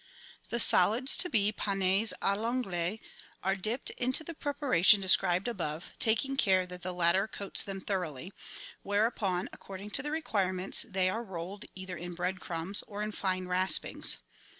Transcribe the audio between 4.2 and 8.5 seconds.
the preparation described above, taking care that the latter coats them thoroughly;